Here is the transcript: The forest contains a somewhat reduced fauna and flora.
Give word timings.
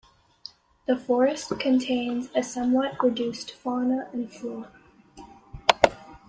The 0.87 0.97
forest 0.97 1.51
contains 1.59 2.29
a 2.33 2.41
somewhat 2.41 3.03
reduced 3.03 3.51
fauna 3.53 4.07
and 4.11 4.33
flora. 4.33 4.71